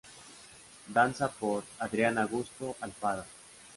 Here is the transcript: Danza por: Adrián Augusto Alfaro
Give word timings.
Danza 0.87 1.29
por: 1.29 1.63
Adrián 1.77 2.17
Augusto 2.17 2.75
Alfaro 2.81 3.23